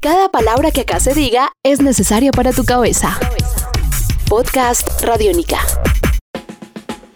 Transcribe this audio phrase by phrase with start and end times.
[0.00, 3.18] Cada palabra que acá se diga es necesaria para tu cabeza.
[4.28, 5.58] Podcast Radiónica.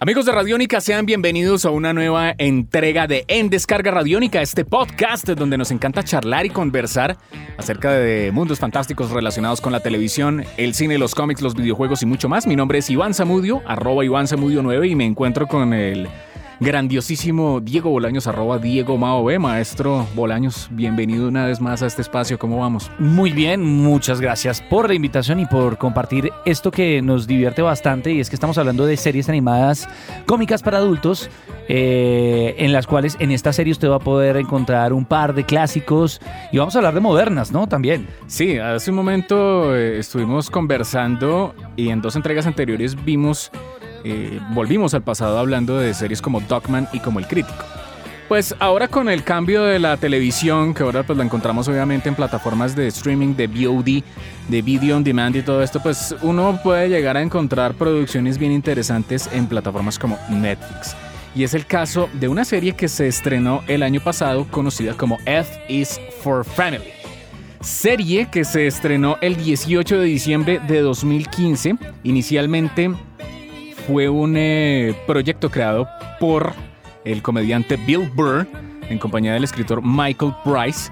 [0.01, 5.29] Amigos de Radiónica, sean bienvenidos a una nueva entrega de En Descarga Radiónica, este podcast
[5.29, 7.19] donde nos encanta charlar y conversar
[7.57, 12.07] acerca de mundos fantásticos relacionados con la televisión, el cine, los cómics, los videojuegos y
[12.07, 12.49] mucho más.
[12.49, 16.09] Mi nombre es Iván Zamudio, arroba Iván Zamudio 9 y me encuentro con el
[16.63, 19.39] grandiosísimo Diego Bolaños, arroba Diego Mao B.
[19.39, 22.39] Maestro Bolaños, bienvenido una vez más a este espacio.
[22.39, 22.89] ¿Cómo vamos?
[23.01, 28.13] Muy bien, muchas gracias por la invitación y por compartir esto que nos divierte bastante
[28.13, 29.89] y es que estamos hablando de series animadas
[30.25, 31.29] cómicas para adultos
[31.69, 35.45] eh, en las cuales en esta serie usted va a poder encontrar un par de
[35.45, 36.21] clásicos
[36.53, 37.67] y vamos a hablar de modernas, ¿no?
[37.67, 38.07] También.
[38.29, 43.51] Sí, hace un momento eh, estuvimos conversando y en dos entregas anteriores vimos
[44.05, 47.65] eh, volvimos al pasado hablando de series como Dogman y como El Crítico.
[48.29, 52.15] Pues ahora con el cambio de la televisión, que ahora pues la encontramos obviamente en
[52.15, 54.03] plataformas de streaming, de VOD,
[54.49, 58.53] de video on demand y todo esto, pues uno puede llegar a encontrar producciones bien
[58.53, 60.97] interesantes en plataformas como Netflix.
[61.35, 65.19] Y es el caso de una serie que se estrenó el año pasado conocida como
[65.27, 66.85] F is for Family.
[67.61, 72.91] Serie que se estrenó el 18 de diciembre de 2015, inicialmente
[73.87, 75.89] fue un eh, proyecto creado
[76.21, 76.53] por
[77.05, 78.47] el comediante Bill Burr
[78.89, 80.91] en compañía del escritor Michael Price,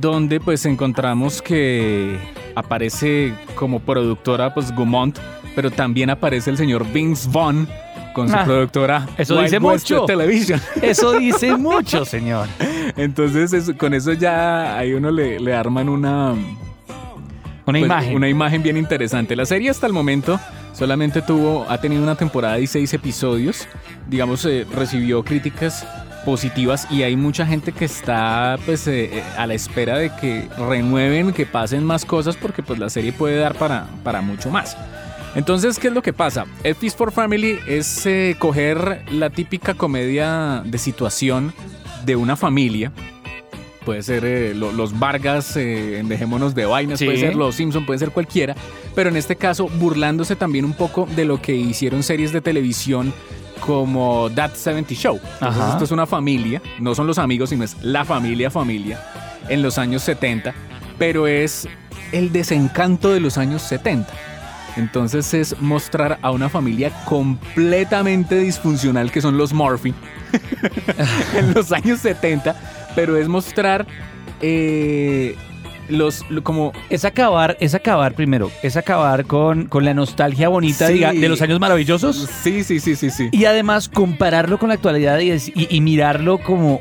[0.00, 2.18] donde pues encontramos que
[2.54, 5.18] aparece como productora pues Gumont,
[5.54, 7.68] pero también aparece el señor Vince Vaughn
[8.14, 10.04] con su ah, productora Eso dice mucho.
[10.06, 10.60] Television.
[10.82, 12.48] Eso dice mucho, señor.
[12.96, 16.32] Entonces con eso ya ahí uno le, le arman una...
[16.32, 18.16] Una pues, imagen.
[18.16, 19.34] Una imagen bien interesante.
[19.34, 20.38] La serie hasta el momento
[20.76, 23.66] Solamente tuvo, ha tenido una temporada y seis episodios.
[24.08, 25.86] Digamos, eh, recibió críticas
[26.26, 30.46] positivas y hay mucha gente que está pues eh, eh, a la espera de que
[30.58, 34.76] renueven, que pasen más cosas porque pues la serie puede dar para, para mucho más.
[35.34, 36.44] Entonces, ¿qué es lo que pasa?
[36.62, 38.06] F is for Family es
[38.38, 41.54] coger la típica comedia de situación
[42.04, 42.92] de una familia
[43.86, 48.10] puede ser eh, los Vargas, eh, dejémonos de vainas, puede ser los Simpson, puede ser
[48.10, 48.56] cualquiera,
[48.96, 53.14] pero en este caso burlándose también un poco de lo que hicieron series de televisión
[53.60, 55.20] como That 70 Show.
[55.34, 59.00] Entonces esto es una familia, no son los amigos, sino es la familia familia
[59.48, 60.52] en los años 70,
[60.98, 61.68] pero es
[62.10, 64.12] el desencanto de los años 70.
[64.76, 69.94] Entonces es mostrar a una familia completamente disfuncional que son los Murphy
[71.34, 72.54] en los años 70
[72.96, 73.86] pero es mostrar
[74.40, 75.36] eh,
[75.88, 81.28] los como es acabar es acabar primero es acabar con, con la nostalgia bonita de
[81.28, 82.28] los años maravillosos.
[82.42, 83.28] Sí sí sí sí sí.
[83.32, 86.80] Y además compararlo con la actualidad y, y, mirarlo como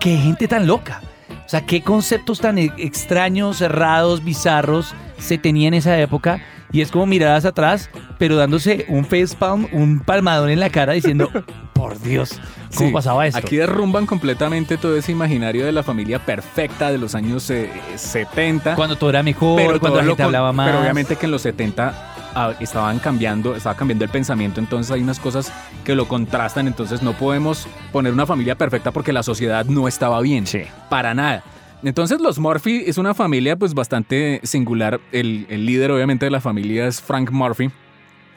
[0.00, 1.02] qué gente tan loca.
[1.44, 6.42] O sea qué conceptos tan e, extraños cerrados bizarros se tenía en esa época.
[6.72, 11.30] Y es como miradas atrás pero dándose un facepalm un palmadón en la cara diciendo
[11.76, 12.40] por Dios
[12.74, 13.38] ¿Cómo pasaba esto?
[13.38, 18.72] Aquí derrumban completamente todo ese imaginario de la familia perfecta de los años 70.
[18.72, 20.68] Eh, cuando todo era mejor, cuando la gente hablaba más.
[20.68, 21.94] Pero obviamente que en los 70
[22.34, 25.52] ah, estaban cambiando, estaba cambiando el pensamiento, entonces hay unas cosas
[25.84, 30.20] que lo contrastan, entonces no podemos poner una familia perfecta porque la sociedad no estaba
[30.20, 30.46] bien.
[30.46, 30.62] Sí.
[30.90, 31.44] Para nada.
[31.82, 35.00] Entonces los Murphy es una familia pues bastante singular.
[35.12, 37.70] El, el líder obviamente de la familia es Frank Murphy,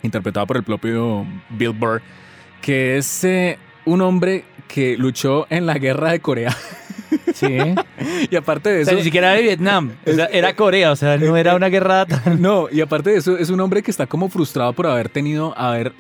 [0.04, 2.02] interpretado por el propio Bill Burr,
[2.62, 6.56] que es eh, un hombre que luchó en la guerra de Corea.
[7.34, 7.58] Sí.
[8.30, 8.92] y aparte de eso.
[8.92, 9.94] ni siquiera de Vietnam.
[10.06, 12.42] era Corea, o sea, no era una guerra tan.
[12.42, 15.58] No, y aparte de eso, es un hombre que está como frustrado por haber tenido,
[15.58, 15.94] haber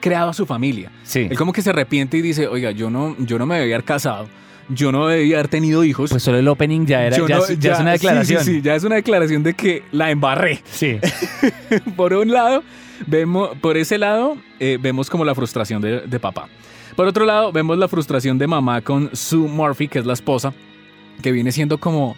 [0.00, 0.90] creado a su familia.
[1.02, 1.26] Sí.
[1.30, 3.84] Él como que se arrepiente y dice, oiga, yo no, yo no me debía haber
[3.84, 4.28] casado.
[4.68, 6.10] Yo no debía haber tenido hijos.
[6.10, 7.38] Pues solo el opening ya era, ya,
[7.72, 8.44] es una declaración.
[8.44, 10.62] Sí, sí, ya es una declaración de que la embarré.
[10.64, 10.98] Sí.
[11.96, 12.62] por un lado,
[13.06, 16.48] vemos, por ese lado, eh, vemos como la frustración de, papá.
[16.96, 20.54] Por otro lado, vemos la frustración de mamá con Sue Murphy, que es la esposa,
[21.22, 22.16] que viene siendo como...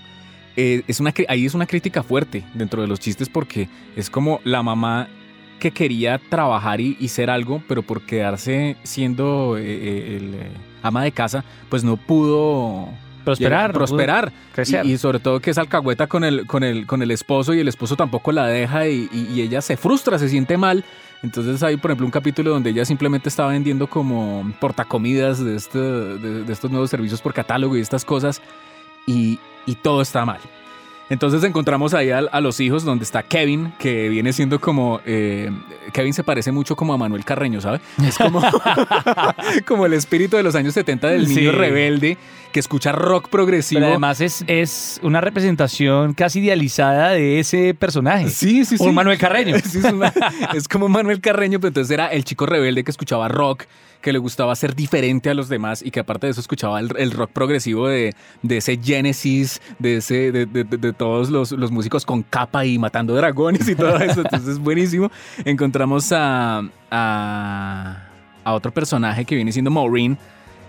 [0.58, 4.40] Eh, es una, ahí es una crítica fuerte dentro de los chistes porque es como
[4.42, 5.06] la mamá
[5.58, 10.34] que quería trabajar y, ser algo, pero por quedarse siendo eh, el
[10.82, 12.88] ama de casa, pues no pudo
[13.26, 14.32] prosperar, prosperar.
[14.84, 17.68] Y, sobre todo que es alcahueta con el, con, el, con el esposo y el
[17.68, 20.84] esposo tampoco la deja y, ella se frustra, se siente mal.
[21.22, 25.78] Entonces hay, por ejemplo, un capítulo donde ella simplemente está vendiendo como portacomidas de, este,
[25.78, 28.40] de, estos nuevos servicios por catálogo y estas cosas
[29.06, 29.38] y,
[29.82, 30.38] todo está mal.
[31.08, 35.00] Entonces encontramos ahí a, a los hijos donde está Kevin, que viene siendo como...
[35.06, 35.50] eh,
[35.92, 37.80] Kevin se parece mucho como a Manuel Carreño, ¿sabe?
[38.04, 38.42] Es como,
[39.66, 41.50] como el espíritu de los años 70 del niño Sí.
[41.50, 42.18] rebelde
[42.52, 43.80] que escucha rock progresivo.
[43.80, 48.28] Pero además es, es una representación casi idealizada de ese personaje.
[48.30, 48.84] Sí, sí, sí.
[48.84, 49.56] Un Manuel Carreño.
[49.66, 50.12] Sí, es, una-
[50.54, 53.64] es como Manuel Carreño, pero entonces era el chico rebelde que escuchaba rock,
[54.00, 56.90] que le gustaba ser diferente a los demás y que aparte de eso escuchaba el,
[56.96, 61.52] el rock progresivo de, de ese Genesis, de, ese, de, de- de- de todos los,
[61.52, 64.20] los músicos con capa y matando dragones y todo eso.
[64.22, 65.10] Entonces es buenísimo.
[65.44, 68.02] Encontramos a, a,
[68.44, 70.18] otro personaje que viene siendo Maureen,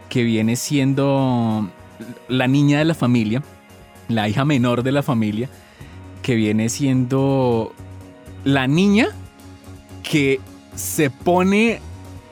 [0.09, 1.69] que viene siendo
[2.27, 3.43] la niña de la familia,
[4.07, 5.49] la hija menor de la familia,
[6.21, 7.73] que viene siendo
[8.43, 9.09] la niña
[10.03, 10.39] que
[10.75, 11.81] se pone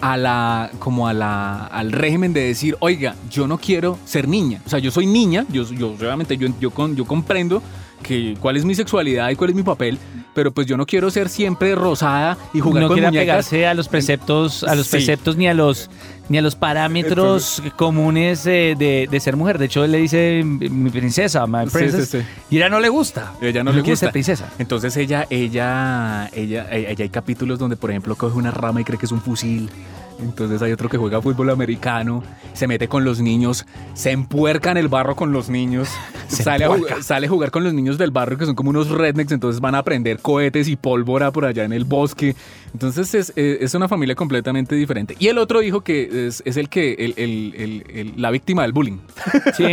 [0.01, 4.62] a la como a la al régimen de decir, "Oiga, yo no quiero ser niña.
[4.65, 7.62] O sea, yo soy niña, yo yo realmente yo yo, con- yo comprendo
[8.03, 9.97] que cuál es mi sexualidad y cuál es mi papel,
[10.33, 13.47] pero pues yo no quiero ser siempre rosada y jugar no con quiere muñecas.
[13.47, 14.92] apegarse a los preceptos, a los Sí.
[14.92, 15.89] preceptos ni a los
[16.27, 19.59] ni a los parámetros comunes eh, de, de ser mujer.
[19.59, 22.18] De hecho, él le dice mi princesa, my Sí, sí, princess, sí.
[22.50, 23.33] y ella no le gusta.
[23.42, 24.06] Ella no le quiere gusta.
[24.07, 24.50] ser princesa.
[24.57, 28.98] Entonces ella, ella, ella, ella hay capítulos donde, por ejemplo, coge una rama y cree
[28.98, 29.69] que es un fusil.
[30.19, 32.23] Entonces hay otro que juega fútbol americano,
[32.53, 35.89] se mete con los niños, se empuerca en el barro con los niños,
[36.27, 36.69] sale a,
[37.01, 39.75] sale a jugar con los niños del barrio que son como unos rednecks, entonces van
[39.75, 42.35] a aprender cohetes y pólvora por allá en el bosque.
[42.73, 45.15] Entonces es, eh, es una familia completamente diferente.
[45.17, 48.63] Y el otro hijo que es, es el que, el, el- el- el- la víctima
[48.63, 48.97] del bullying.
[49.56, 49.63] Sí,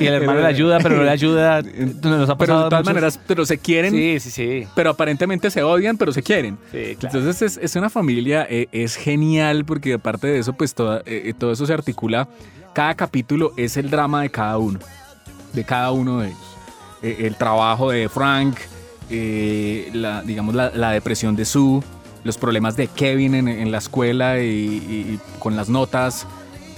[0.00, 1.60] y el hermano le ayuda, pero no le ayuda.
[1.60, 4.66] Nos ha Pero de todas muchos- maneras, pero se quieren Sí, sí, sí.
[4.74, 6.56] pero aparentemente se odian, pero se quieren.
[6.72, 7.18] Sí, claro.
[7.18, 11.34] Entonces es, es una familia, eh, es genial porque aparte de eso, pues eh, eh,
[11.38, 12.28] todo eso se articula.
[12.72, 14.78] Cada capítulo es el drama de cada uno,
[15.52, 16.56] de cada uno de ellos.
[17.02, 18.56] Eh, el trabajo de Frank,
[19.08, 21.80] la, digamos la, depresión de Sue,
[22.24, 26.26] los problemas de Kevin en, la escuela y con las notas.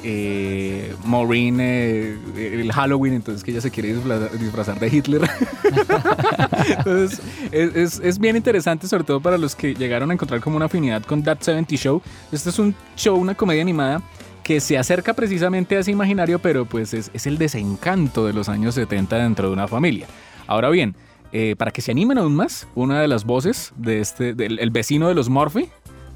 [0.05, 3.95] Eh, Maureen, eh, el Halloween, entonces que ella se quiere
[4.39, 5.23] disfrazar, de Hitler.
[6.79, 10.57] Entonces, es, es- es bien interesante, sobre todo para los que llegaron a encontrar como
[10.57, 12.03] una afinidad con That 70 Show.
[12.33, 14.03] Este es un show, una comedia animada
[14.43, 18.49] que se acerca precisamente a ese imaginario, pero pues es, es el desencanto de los
[18.49, 20.07] años 70 dentro de una familia.
[20.47, 20.95] Ahora bien,
[21.33, 24.71] eh, para que se animen aún más, una de las voces de este, del el
[24.71, 25.69] vecino de los Murphy,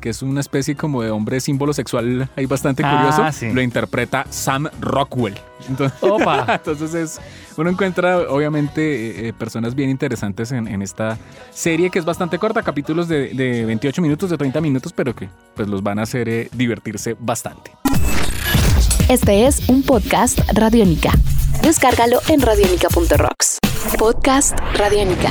[0.02, 3.50] que es una especie como de hombre símbolo sexual ahí bastante Ah, curioso, sí.
[3.52, 5.38] lo interpreta Sam Rockwell.
[5.68, 6.44] Entonces, Opa.
[6.56, 7.20] entonces es,
[7.56, 11.16] uno encuentra obviamente eh, eh, personas bien interesantes en, en esta
[11.52, 15.28] serie que es bastante corta, capítulos de, de 28 minutos, de 30 minutos, pero que
[15.54, 17.70] pues los van a hacer eh, divertirse bastante.
[19.08, 21.12] Este es un podcast Radiónica.
[21.62, 23.58] Descárgalo en radiónica.rocks.
[23.98, 25.30] Podcast Radiónica.